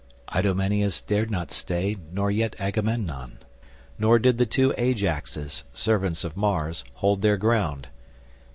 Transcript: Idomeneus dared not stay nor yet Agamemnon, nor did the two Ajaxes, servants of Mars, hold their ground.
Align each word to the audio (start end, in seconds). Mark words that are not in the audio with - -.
Idomeneus 0.35 0.99
dared 0.99 1.29
not 1.29 1.51
stay 1.51 1.95
nor 2.11 2.31
yet 2.31 2.55
Agamemnon, 2.59 3.37
nor 3.99 4.17
did 4.17 4.39
the 4.39 4.47
two 4.47 4.73
Ajaxes, 4.75 5.63
servants 5.73 6.23
of 6.23 6.35
Mars, 6.35 6.83
hold 6.95 7.21
their 7.21 7.37
ground. 7.37 7.87